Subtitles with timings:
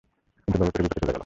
[0.47, 1.19] কিন্তু লোভে পড়ে বিপথে চলে গেল।